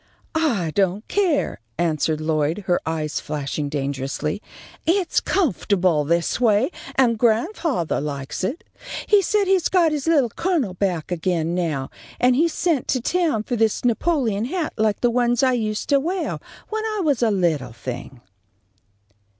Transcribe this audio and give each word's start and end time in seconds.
"I 0.33 0.71
don't 0.73 1.07
care," 1.07 1.59
answered 1.77 2.19
Lloyd, 2.21 2.63
her 2.65 2.79
eyes 2.87 3.19
flashing 3.19 3.69
dangerously. 3.69 4.41
"It's 4.87 5.19
comfortable 5.19 6.05
this 6.05 6.41
way, 6.41 6.71
and 6.95 7.19
grandfathah 7.19 8.01
likes 8.03 8.43
it. 8.43 8.63
He 9.05 9.21
says 9.21 9.45
he's 9.45 9.69
got 9.69 9.91
his 9.91 10.07
Little 10.07 10.29
Colonel 10.31 10.73
back 10.73 11.11
again 11.11 11.53
now, 11.53 11.91
and 12.19 12.35
he 12.35 12.47
sent 12.47 12.87
to 12.87 12.99
town 12.99 13.43
for 13.43 13.55
this 13.55 13.85
Napoleon 13.85 14.45
hat 14.45 14.73
like 14.75 15.01
the 15.01 15.11
ones 15.11 15.43
I 15.43 15.53
used 15.53 15.87
to 15.89 15.99
weah 15.99 16.39
when 16.69 16.83
I 16.83 17.01
was 17.03 17.21
a 17.21 17.29
little 17.29 17.71
thing." 17.71 18.21